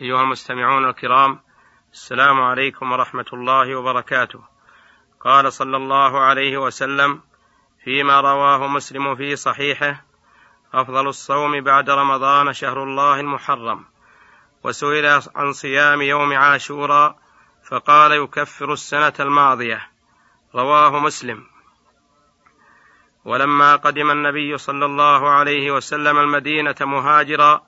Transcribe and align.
أيها 0.00 0.22
المستمعون 0.22 0.88
الكرام 0.88 1.40
السلام 1.92 2.40
عليكم 2.40 2.92
ورحمة 2.92 3.24
الله 3.32 3.76
وبركاته. 3.76 4.40
قال 5.20 5.52
صلى 5.52 5.76
الله 5.76 6.20
عليه 6.20 6.58
وسلم 6.58 7.20
فيما 7.84 8.20
رواه 8.20 8.66
مسلم 8.66 9.16
في 9.16 9.36
صحيحه 9.36 10.04
أفضل 10.74 11.08
الصوم 11.08 11.60
بعد 11.60 11.90
رمضان 11.90 12.52
شهر 12.52 12.82
الله 12.82 13.20
المحرم. 13.20 13.84
وسئل 14.64 15.20
عن 15.36 15.52
صيام 15.52 16.02
يوم 16.02 16.32
عاشوراء 16.32 17.18
فقال 17.70 18.12
يكفر 18.12 18.72
السنة 18.72 19.14
الماضية. 19.20 19.90
رواه 20.54 20.98
مسلم. 20.98 21.44
ولما 23.24 23.76
قدم 23.76 24.10
النبي 24.10 24.58
صلى 24.58 24.84
الله 24.84 25.28
عليه 25.28 25.70
وسلم 25.70 26.18
المدينة 26.18 26.76
مهاجرا 26.80 27.65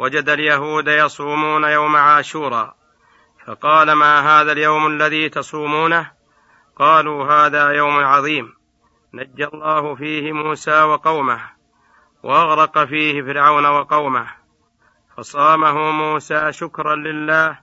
وجد 0.00 0.28
اليهود 0.28 0.88
يصومون 0.88 1.64
يوم 1.64 1.96
عاشوراء. 1.96 2.74
فقال 3.46 3.92
ما 3.92 4.20
هذا 4.20 4.52
اليوم 4.52 4.86
الذي 4.86 5.28
تصومونه؟ 5.28 6.10
قالوا 6.76 7.24
هذا 7.32 7.70
يوم 7.70 8.04
عظيم. 8.04 8.54
نجى 9.14 9.44
الله 9.44 9.94
فيه 9.94 10.32
موسى 10.32 10.82
وقومه 10.82 11.40
وأغرق 12.22 12.84
فيه 12.84 13.22
فرعون 13.22 13.66
وقومه. 13.66 14.26
فصامه 15.16 15.90
موسى 15.90 16.52
شكرا 16.52 16.96
لله 16.96 17.58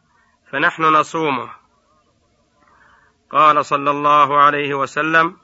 فنحن 0.51 0.83
نصومه. 0.83 1.49
قال 3.31 3.65
صلى 3.65 3.91
الله 3.91 4.41
عليه 4.41 4.73
وسلم 4.73 5.37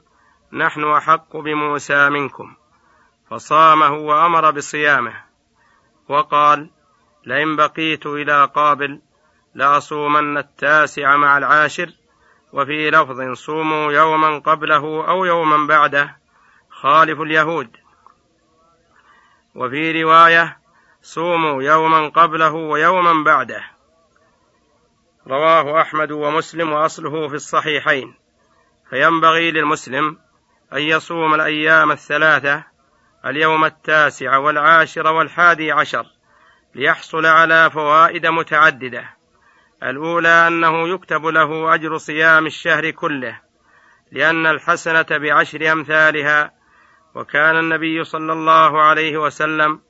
نحن 0.52 0.84
أحق 0.84 1.36
بموسى 1.36 2.10
منكم. 2.10 2.54
فصامه 3.30 3.92
وأمر 3.92 4.50
بصيامه 4.50 5.14
وقال 6.08 6.70
لئن 7.26 7.56
بقيت 7.56 8.06
إلى 8.06 8.44
قابل 8.44 9.00
لأصومن 9.54 10.38
التاسع 10.38 11.16
مع 11.16 11.38
العاشر 11.38 11.90
وفي 12.52 12.90
لفظ 12.90 13.32
صوموا 13.32 13.92
يوما 13.92 14.38
قبله 14.38 15.08
أو 15.08 15.24
يوما 15.24 15.66
بعده 15.66 16.16
خالف 16.70 17.20
اليهود. 17.20 17.76
وفي 19.54 20.02
رواية 20.02 20.58
صوموا 21.02 21.62
يوما 21.62 22.08
قبله 22.08 22.52
ويوما 22.52 23.24
بعده. 23.24 23.64
رواه 25.26 25.80
أحمد 25.80 26.12
ومسلم 26.12 26.72
وأصله 26.72 27.28
في 27.28 27.34
الصحيحين. 27.34 28.14
فينبغي 28.90 29.50
للمسلم 29.50 30.18
أن 30.72 30.78
يصوم 30.78 31.34
الأيام 31.34 31.92
الثلاثة 31.92 32.64
اليوم 33.26 33.64
التاسع 33.64 34.36
والعاشر 34.36 35.06
والحادي 35.06 35.72
عشر. 35.72 36.06
ليحصل 36.74 37.26
على 37.26 37.70
فوائد 37.70 38.26
متعددة. 38.26 39.10
الأولى 39.82 40.48
أنه 40.48 40.88
يكتب 40.88 41.26
له 41.26 41.74
أجر 41.74 41.96
صيام 41.98 42.46
الشهر 42.46 42.90
كله 42.90 43.40
لأن 44.12 44.46
الحسنة 44.46 45.06
بعشر 45.10 45.72
أمثالها. 45.72 46.50
وكان 47.14 47.56
النبي 47.56 48.04
صلى 48.04 48.32
الله 48.32 48.82
عليه 48.82 49.18
وسلم 49.18 49.80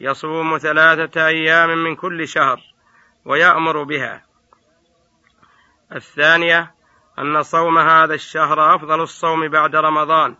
يصوم 0.00 0.58
ثلاثة 0.58 1.26
أيام 1.26 1.84
من 1.84 1.96
كل 1.96 2.28
شهر 2.28 2.60
ويأمر 3.24 3.82
بها. 3.82 4.22
الثانية 5.92 6.74
أن 7.18 7.42
صوم 7.42 7.78
هذا 7.78 8.14
الشهر 8.14 8.74
أفضل 8.74 9.02
الصوم 9.02 9.48
بعد 9.48 9.76
رمضان 9.76 10.36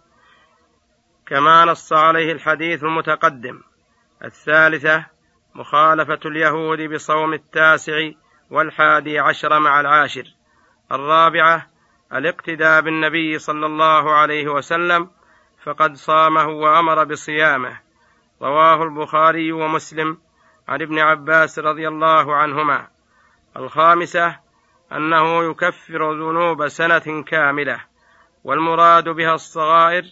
كما 1.26 1.64
نص 1.64 1.92
عليه 1.92 2.32
الحديث 2.32 2.84
المتقدم. 2.84 3.60
الثالثة 4.24 5.13
مخالفة 5.54 6.18
اليهود 6.26 6.80
بصوم 6.80 7.34
التاسع 7.34 8.10
والحادي 8.50 9.18
عشر 9.18 9.58
مع 9.58 9.80
العاشر. 9.80 10.24
الرابعة 10.92 11.66
الاقتداء 12.12 12.80
بالنبي 12.80 13.38
صلى 13.38 13.66
الله 13.66 14.14
عليه 14.14 14.48
وسلم 14.48 15.10
فقد 15.62 15.94
صامه 15.94 16.48
وأمر 16.48 17.04
بصيامه. 17.04 17.80
رواه 18.42 18.82
البخاري 18.82 19.52
ومسلم 19.52 20.18
عن 20.68 20.82
ابن 20.82 20.98
عباس 20.98 21.58
رضي 21.58 21.88
الله 21.88 22.36
عنهما. 22.36 22.86
الخامسة 23.56 24.36
أنه 24.92 25.50
يكفر 25.50 26.12
ذنوب 26.12 26.68
سنة 26.68 27.22
كاملة 27.22 27.80
والمراد 28.44 29.08
بها 29.08 29.34
الصغائر 29.34 30.04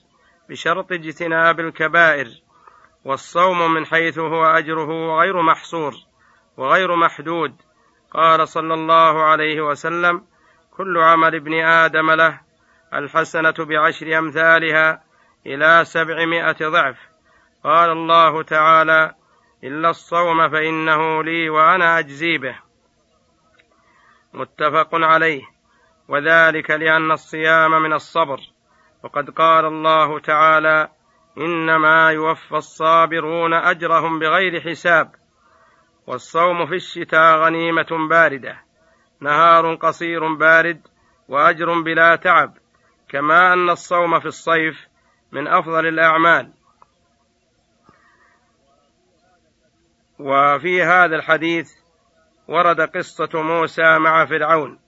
بشرط 0.49 0.93
اجتناب 0.93 1.61
الكبائر. 1.61 2.43
والصوم 3.05 3.75
من 3.75 3.87
حيث 3.87 4.19
هو 4.19 4.45
أجره 4.45 5.19
غير 5.19 5.43
محصور 5.43 5.95
وغير 6.57 6.97
محدود. 6.97 7.57
قال 8.11 8.49
صلى 8.49 8.75
الله 8.75 9.23
عليه 9.23 9.61
وسلم 9.61 10.25
كل 10.77 10.99
عمل 10.99 11.35
ابن 11.35 11.55
آدم 11.65 12.11
له 12.11 12.41
الحسنة 12.95 13.55
بعشر 13.59 14.19
أمثالها 14.19 15.03
إلى 15.47 15.85
سبعمائة 15.85 16.69
ضعف. 16.69 16.97
قال 17.65 17.91
الله 17.91 18.43
تعالى 18.43 19.15
إلا 19.65 19.91
الصوم 19.91 20.49
فإنه 20.49 21.23
لي 21.23 21.51
وأنا 21.51 21.99
أجزي 21.99 22.39
به. 22.39 22.57
متفق 24.33 24.89
عليه. 24.95 25.43
وذلك 26.09 26.71
لأن 26.71 27.11
الصيام 27.13 27.83
من 27.83 27.93
الصبر. 27.93 28.41
وقد 29.03 29.31
قال 29.31 29.65
الله 29.65 30.19
تعالى 30.19 30.89
إنما 31.39 32.11
يوفى 32.11 32.57
الصابرون 32.57 33.55
أجرهم 33.55 34.19
بغير 34.19 34.61
حساب 34.61 35.15
والصوم 36.07 36.67
في 36.67 36.75
الشتاء 36.75 37.39
غنيمة 37.39 38.09
باردة 38.11 38.61
نهار 39.21 39.75
قصير 39.75 40.35
بارد 40.35 40.81
وأجر 41.29 41.81
بلا 41.81 42.17
تعب 42.17 42.55
كما 43.09 43.53
أن 43.53 43.71
الصوم 43.71 44.21
في 44.21 44.27
الصيف 44.27 44.89
من 45.33 45.49
أفضل 45.49 45.87
الأعمال. 45.87 46.53
وفي 50.19 50.83
هذا 50.83 51.17
الحديث 51.17 51.73
ورد 52.49 52.81
قصة 52.81 53.43
موسى 53.43 53.99
مع 53.99 54.27
فرعون 54.27 54.79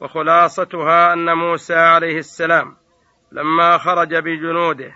وخلاصتها 0.00 1.12
أن 1.12 1.34
موسى 1.34 1.74
عليه 1.74 2.18
السلام 2.18 2.76
لما 3.32 3.78
خرج 3.78 4.14
بجنوده 4.14 4.94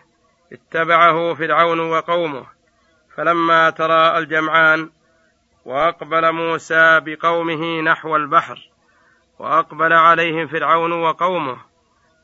اتبعه 0.52 1.34
فرعون 1.34 1.80
وقومه 1.80 2.46
فلما 3.16 3.70
تراءى 3.70 4.18
الجمعان 4.18 4.90
وأقبل 5.64 6.32
موسى 6.32 7.00
بقومه 7.00 7.80
نحو 7.80 8.16
البحر 8.16 8.68
وأقبل 9.38 9.92
عليهم 9.92 10.46
فرعون 10.46 10.92
وقومه 10.92 11.56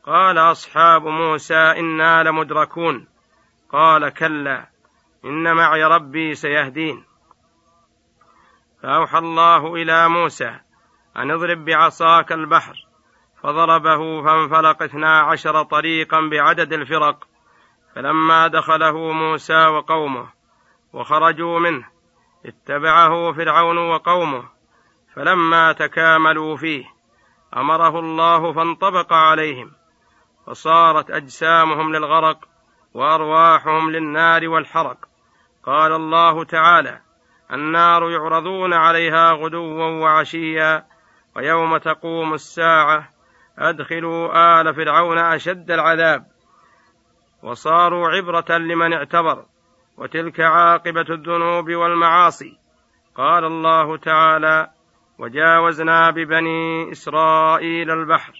قال 0.03 0.37
أصحاب 0.37 1.07
موسى 1.07 1.55
إنا 1.55 2.23
لمدركون 2.23 3.07
قال 3.71 4.09
كلا 4.09 4.67
إن 5.25 5.53
معي 5.55 5.83
ربي 5.83 6.35
سيهدين. 6.35 7.03
فأوحى 8.83 9.17
الله 9.17 9.75
إلى 9.75 10.09
موسى 10.09 10.59
أن 11.17 11.31
اضرب 11.31 11.65
بعصاك 11.65 12.31
البحر 12.31 12.85
فضربه 13.43 14.23
فانفلق 14.23 14.83
اثنا 14.83 15.19
عشر 15.19 15.63
طريقا 15.63 16.29
بعدد 16.29 16.73
الفرق 16.73 17.28
فلما 17.95 18.47
دخله 18.47 19.11
موسى 19.11 19.65
وقومه 19.65 20.27
وخرجوا 20.93 21.59
منه 21.59 21.85
اتبعه 22.45 23.31
فرعون 23.33 23.77
وقومه 23.77 24.43
فلما 25.15 25.71
تكاملوا 25.71 26.57
فيه 26.57 26.85
أمره 27.57 27.99
الله 27.99 28.53
فانطبق 28.53 29.13
عليهم 29.13 29.71
فصارت 30.45 31.11
أجسامهم 31.11 31.95
للغرق 31.95 32.45
وأرواحهم 32.93 33.91
للنار 33.91 34.47
والحرق. 34.47 34.97
قال 35.63 35.91
الله 35.91 36.43
تعالى 36.43 37.01
النار 37.53 38.09
يعرضون 38.09 38.73
عليها 38.73 39.31
غدوا 39.31 39.83
وعشيا 39.83 40.85
ويوم 41.35 41.77
تقوم 41.77 42.33
الساعة 42.33 43.09
أدخلوا 43.59 44.61
آل 44.61 44.75
فرعون 44.75 45.17
أشد 45.17 45.71
العذاب. 45.71 46.25
وصاروا 47.43 48.09
عبرة 48.09 48.57
لمن 48.57 48.93
اعتبر 48.93 49.45
وتلك 49.97 50.39
عاقبة 50.39 51.05
الذنوب 51.09 51.69
والمعاصي. 51.69 52.57
قال 53.15 53.45
الله 53.45 53.97
تعالى 53.97 54.69
وجاوزنا 55.19 56.11
ببني 56.11 56.91
إسرائيل 56.91 57.91
البحر 57.91 58.33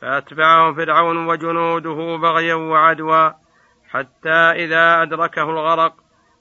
فأتبعهم 0.00 0.74
فرعون 0.74 1.26
وجنوده 1.26 2.16
بغيا 2.16 2.54
وعدوا 2.54 3.30
حتى 3.90 4.40
إذا 4.64 5.02
أدركه 5.02 5.42
الغرق 5.42 5.94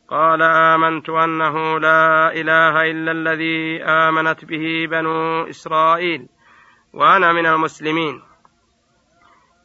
قال 0.10 0.42
آمنت 0.42 1.10
أنه 1.10 1.80
لا 1.80 2.32
إله 2.34 2.92
إلا 2.92 3.12
الذي 3.12 3.84
آمنت 3.84 4.46
به 4.46 4.88
بنو 4.92 5.44
إسرائيل 5.50 6.28
وأنا 6.94 7.34
من 7.34 7.46
المسلمين. 7.46 8.22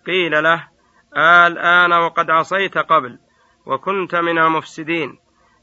قيل 0.06 0.42
له 0.42 0.71
الآن 1.16 1.92
وقد 1.92 2.30
عصيت 2.30 2.78
قبل 2.78 3.18
وكنت 3.66 4.14
من 4.14 4.38
المفسدين 4.38 5.18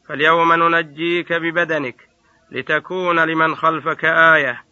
فاليوم 0.08 0.54
ننجيك 0.54 1.34
ببدنك 1.34 2.10
لتكون 2.52 3.20
لمن 3.20 3.56
خلفك 3.56 4.06
آية 4.06 4.64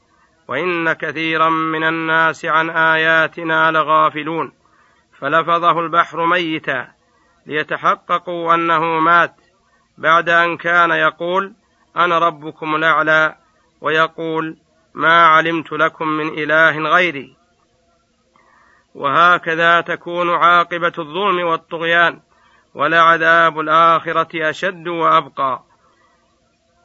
وإن 0.48 0.94
كثيرا 0.94 1.50
من 1.50 1.84
الناس 1.84 2.46
عن 2.46 2.70
آياتنا 2.70 3.72
لغافلون. 3.72 4.54
فلفظه 5.20 5.80
البحر 5.80 6.26
ميتا 6.26 6.88
ليتحققوا 7.46 8.54
أنه 8.54 9.00
مات. 9.00 9.36
بعد 9.98 10.30
أن 10.30 10.58
كان 10.58 10.92
يقول 10.92 11.54
أنا 11.98 12.20
ربكم 12.20 12.76
الأعلى 12.76 13.36
ويقول 13.82 14.58
ما 14.94 15.26
علمت 15.26 15.72
لكم 15.72 16.08
من 16.08 16.28
إله 16.28 16.80
غيري. 16.80 17.37
وهكذا 18.98 19.82
تكون 19.82 20.30
عاقبة 20.30 20.94
الظلم 21.00 21.48
والطغيان 21.48 22.20
ولعذاب 22.74 23.60
الآخرة 23.60 24.50
أشد 24.50 24.88
وأبقى. 24.88 25.64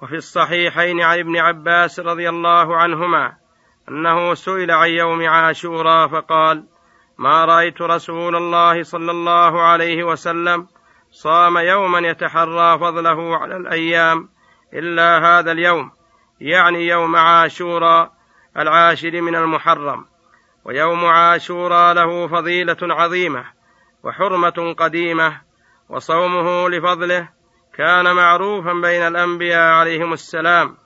وفي 0.02 0.16
الصحيحين 0.16 1.00
عن 1.00 1.18
ابن 1.18 1.36
عباس 1.36 2.00
رضي 2.00 2.28
الله 2.28 2.76
عنهما 2.76 3.32
أنه 3.88 4.34
سئل 4.34 4.70
عن 4.70 4.88
يوم 4.88 5.28
عاشوراء 5.28 6.08
فقال 6.08 6.64
ما 7.18 7.44
رأيت 7.44 7.82
رسول 7.82 8.36
الله 8.36 8.82
صلى 8.82 9.10
الله 9.10 9.62
عليه 9.62 10.04
وسلم 10.04 10.66
صام 11.10 11.58
يوما 11.58 11.98
يتحرى 11.98 12.78
فضله 12.78 13.36
على 13.36 13.56
الأيام 13.56 14.28
إلا 14.74 15.18
هذا 15.18 15.52
اليوم 15.52 15.90
يعني 16.40 16.86
يوم 16.86 17.16
عاشوراء 17.16 18.12
العاشر 18.56 19.20
من 19.20 19.34
المحرم. 19.34 20.11
ويوم 20.64 21.04
عاشوراء 21.04 21.94
له 21.94 22.26
فضيلة 22.28 22.76
عظيمة 22.82 23.44
وحرمة 24.02 24.74
قديمة 24.78 25.40
وصومه 25.88 26.68
لفضله 26.68 27.28
كان 27.74 28.16
معروفا 28.16 28.72
بين 28.72 29.02
الأنبياء 29.02 29.72
عليهم 29.72 30.12
السلام. 30.12 30.76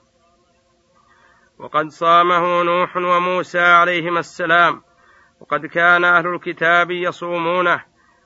وقد 1.59 1.87
صامه 1.87 2.63
نوح 2.63 2.97
وموسى 2.97 3.59
عليهما 3.59 4.19
السلام. 4.19 4.81
وقد 5.39 5.65
كان 5.65 6.03
أهل 6.03 6.27
الكتاب 6.27 6.91
يصومونه 6.91 7.83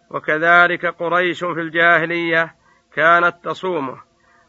وكذلك 0.10 0.86
قريش 0.86 1.44
في 1.44 1.62
الجاهلية 1.62 2.56
كانت 2.94 3.36
تصومه. 3.44 4.02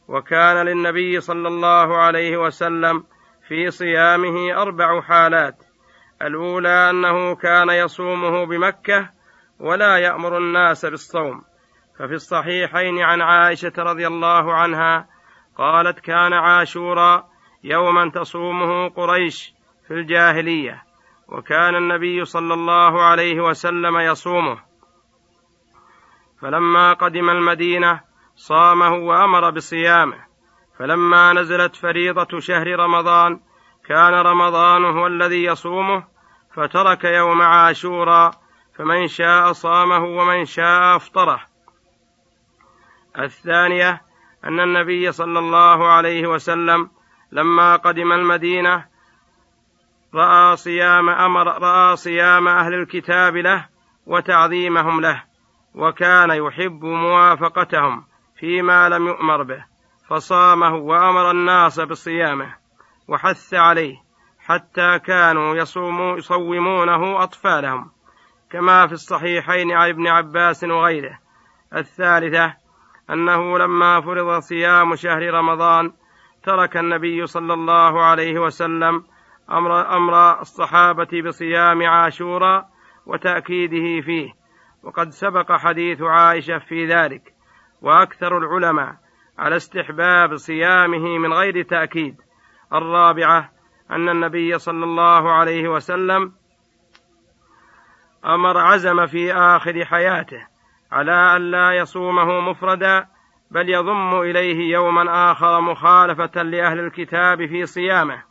وكان 0.08 0.66
للنبي 0.66 1.20
صلى 1.20 1.48
الله 1.48 1.96
عليه 1.96 2.37
وسلم 2.37 3.05
في 3.48 3.70
صيامه 3.70 4.62
أربع 4.62 5.00
حالات. 5.00 5.71
الأولى 6.22 6.90
أنه 6.90 7.34
كان 7.34 7.70
يصومه 7.70 8.46
بمكة 8.46 9.10
ولا 9.60 9.98
يأمر 9.98 10.38
الناس 10.38 10.86
بالصوم. 10.86 11.42
ففي 11.98 12.14
الصحيحين 12.14 12.98
عن 12.98 13.20
عائشة 13.20 13.72
رضي 13.78 14.06
الله 14.06 14.54
عنها 14.54 15.06
قالت 15.58 16.00
كان 16.00 16.32
عاشورا 16.32 17.24
يوما 17.64 18.10
تصومه 18.10 18.88
قريش 18.88 19.54
في 19.88 19.94
الجاهلية 19.94 20.82
وكان 21.28 21.74
النبي 21.74 22.24
صلى 22.24 22.54
الله 22.54 23.02
عليه 23.02 23.40
وسلم 23.40 23.98
يصومه. 23.98 24.58
فلما 26.40 26.92
قدم 26.92 27.30
المدينة 27.30 28.00
صامه 28.36 28.94
وأمر 28.94 29.50
بصيامه. 29.50 30.32
فلما 30.78 31.32
نزلت 31.32 31.76
فريضة 31.76 32.40
شهر 32.40 32.66
رمضان 32.66 33.40
كان 33.88 34.14
رمضان 34.14 34.84
هو 34.84 35.06
الذي 35.06 35.44
يصومه 35.44 36.11
فترك 36.54 37.04
يوم 37.04 37.43
عاشورا 37.43 38.31
فمن 38.75 39.08
شاء 39.08 39.52
صامه 39.52 40.04
ومن 40.04 40.44
شاء 40.44 40.96
أفطره. 40.96 41.40
الثانية 43.19 44.02
أن 44.44 44.60
النبي 44.60 45.12
صلى 45.12 45.38
الله 45.38 45.88
عليه 45.88 46.26
وسلم 46.26 46.90
لما 47.32 47.76
قدم 47.76 48.12
المدينة 48.12 48.84
رأى 50.14 50.56
صيام 50.56 51.08
أمر 51.08 51.46
رأى 51.46 51.96
صيام 51.96 52.49
أهل 52.49 52.75
الكتاب 52.75 53.37
له 53.37 53.69
وتعظيمهم 54.06 55.00
له 55.00 55.22
وكان 55.75 56.31
يحب 56.31 56.84
موافقتهم 56.84 58.05
فيما 58.37 58.88
لم 58.88 59.06
يؤمر 59.06 59.43
به 59.43 59.64
فصامه 60.08 60.75
وأمر 60.75 61.31
الناس 61.31 61.81
بصيامه 61.81 62.55
وحث 63.08 63.55
عليه 63.55 63.96
حتى 64.46 64.98
كانوا 64.98 65.56
يصوموا 65.56 66.16
يصومونه 66.16 67.22
أطفالهم 67.22 67.90
كما 68.50 68.86
في 68.86 68.92
الصحيحين 68.92 69.72
عن 69.72 69.88
ابن 69.88 70.06
عباس 70.06 70.64
وغيره. 70.64 71.18
الثالثة 71.76 72.54
أنه 73.10 73.58
لما 73.58 74.00
فرض 74.00 74.38
صيام 74.38 74.94
شهر 74.94 75.34
رمضان 75.34 75.92
ترك 76.44 76.76
النبي 76.76 77.26
صلى 77.26 77.54
الله 77.54 78.02
عليه 78.02 78.38
وسلم 78.38 79.04
أمر 79.50 79.96
أمر 79.96 80.40
الصحابة 80.40 81.22
بصيام 81.26 81.82
عاشوراء 81.82 82.68
وتأكيده 83.06 84.00
فيه. 84.00 84.32
وقد 84.82 85.10
سبق 85.10 85.52
حديث 85.52 86.02
عائشة 86.02 86.58
في 86.58 86.86
ذلك 86.86 87.22
وأكثر 87.82 88.38
العلماء 88.38 88.94
على 89.38 89.56
استحباب 89.56 90.36
صيامه 90.36 91.18
من 91.18 91.32
غير 91.32 91.62
تأكيد. 91.62 92.16
الرابعة 92.72 93.61
أن 93.92 94.08
النبي 94.08 94.58
صلى 94.58 94.84
الله 94.84 95.32
عليه 95.32 95.68
وسلم 95.68 96.32
أمر 98.24 98.58
عزم 98.58 99.06
في 99.06 99.34
آخر 99.34 99.84
حياته 99.84 100.46
على 100.92 101.36
أن 101.36 101.50
لا 101.50 101.72
يصومه 101.72 102.40
مفردا 102.40 103.06
بل 103.50 103.68
يضم 103.68 104.20
إليه 104.20 104.72
يوما 104.72 105.32
آخر 105.32 105.60
مخالفة 105.60 106.42
لأهل 106.42 106.78
الكتاب 106.78 107.46
في 107.46 107.66
صيامه. 107.66 108.22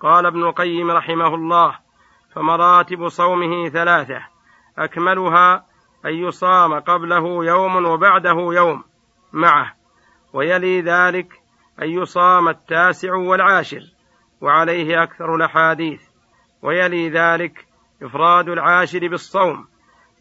قال 0.00 0.26
ابن 0.26 0.42
القيم 0.42 0.90
رحمه 0.90 1.34
الله 1.34 1.78
فمراتب 2.34 3.08
صومه 3.08 3.68
ثلاثة 3.68 4.22
أكملها 4.78 5.64
أن 6.04 6.14
يصام 6.14 6.74
قبله 6.74 7.44
يوم 7.44 7.86
وبعده 7.86 8.36
يوم 8.38 8.84
معه 9.32 9.74
ويلي 10.32 10.80
ذلك 10.80 11.32
أن 11.82 11.88
يصام 11.88 12.48
التاسع 12.48 13.14
والعاشر. 13.14 13.95
وعليه 14.40 15.02
أكثر 15.02 15.34
الأحاديث 15.34 16.02
ويلي 16.62 17.08
ذلك 17.10 17.66
إفراد 18.02 18.48
العاشر 18.48 19.08
بالصوم 19.08 19.66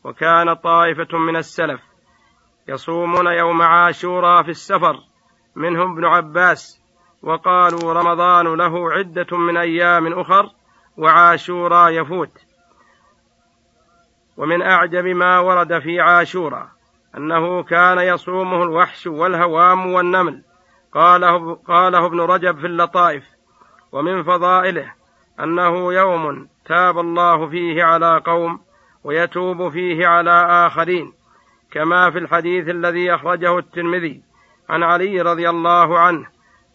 وكان 0.03 0.53
طائفة 0.53 1.17
من 1.17 1.35
السلف 1.35 1.81
يصومون 2.67 3.27
يوم 3.27 3.61
عاشوراء 3.61 4.43
في 4.43 4.49
السفر 4.49 4.99
منهم 5.55 5.91
ابن 5.91 6.05
عباس 6.05 6.81
وقالوا 7.21 7.93
رمضان 7.93 8.45
له 8.45 8.91
عدة 8.91 9.37
من 9.37 9.57
أيام 9.57 10.19
أخر 10.19 10.49
وعاشورا 10.97 11.89
يفوت. 11.89 12.31
ومن 14.37 14.61
أعجب 14.61 15.05
ما 15.05 15.39
ورد 15.39 15.79
في 15.79 15.99
عاشورا 15.99 16.69
أنه 17.17 17.63
كان 17.63 17.99
يصومه 17.99 18.63
الوحش 18.63 19.07
والهوام 19.07 19.93
والنمل 19.93 20.43
قاله, 20.93 21.55
قاله 21.55 22.05
ابن 22.05 22.19
رجب 22.21 22.59
في 22.59 22.67
اللطائف 22.67 23.23
ومن 23.91 24.23
فضائله 24.23 24.93
أنه 25.39 25.93
يوم 25.93 26.47
تاب 26.65 26.99
الله 26.99 27.47
فيه 27.47 27.83
على 27.83 28.21
قوم 28.25 28.59
ويتوب 29.03 29.69
فيه 29.69 30.07
على 30.07 30.67
آخرين 30.67 31.13
كما 31.71 32.11
في 32.11 32.17
الحديث 32.19 32.69
الذي 32.69 33.15
أخرجه 33.15 33.57
الترمذي 33.57 34.21
عن 34.69 34.83
علي 34.83 35.21
رضي 35.21 35.49
الله 35.49 35.99
عنه 35.99 36.27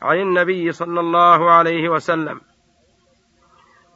عن 0.03 0.21
النبي 0.21 0.73
صلى 0.73 1.01
الله 1.01 1.51
عليه 1.51 1.89
وسلم. 1.89 2.41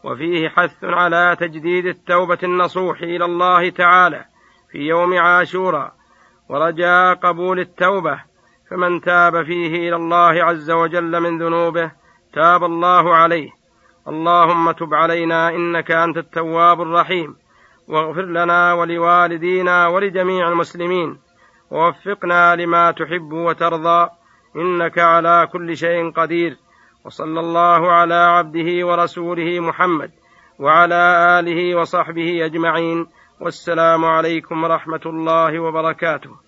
وفيه 0.05 0.49
حث 0.49 0.85
على 0.85 1.37
تجديد 1.41 1.87
التوبة 1.87 2.39
النصوح 2.43 3.03
إلى 3.03 3.25
الله 3.25 3.71
تعالى 3.71 4.25
في 4.71 4.79
يوم 4.79 5.19
عاشوراء 5.19 5.93
ورجاء 6.49 7.15
قبول 7.15 7.61
التوبة 7.61 8.21
فمن 8.71 9.01
تاب 9.01 9.43
فيه 9.43 9.89
إلى 9.89 9.97
الله 9.97 10.45
عز 10.45 10.71
وجل 10.71 11.21
من 11.21 11.39
ذنوبه 11.39 11.91
تاب 12.35 12.65
الله 12.65 13.15
عليه. 13.15 13.51
اللهم 14.09 14.71
تب 14.71 14.95
علينا 14.95 15.49
إنك 15.49 15.91
أنت 15.91 16.17
التواب 16.17 16.81
الرحيم. 16.81 17.37
واغفر 17.89 18.23
لنا 18.23 18.73
ولوالدينا 18.73 19.89
ولجميع 19.89 20.49
المسلمين. 20.49 21.19
ووفقنا 21.71 22.57
لما 22.57 22.91
تحب 22.91 23.33
وترضى. 23.33 24.09
إنك 24.57 24.99
على 24.99 25.49
كل 25.53 25.77
شيء 25.77 26.11
قدير. 26.11 26.57
وصلى 27.05 27.41
الله 27.41 27.93
على 27.93 28.15
عبده 28.15 28.87
ورسوله 28.87 29.61
محمد. 29.61 30.11
وعلى 30.59 31.41
آله 31.41 31.81
وصحبه 31.81 32.47
أجمعين. 32.47 33.07
والسلام 33.41 34.05
عليكم 34.05 34.65
ورحمة 34.65 35.01
الله 35.07 35.59
وبركاته. 35.59 36.44